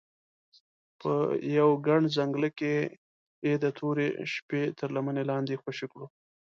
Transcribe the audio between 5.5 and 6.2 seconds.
خوشې کړو.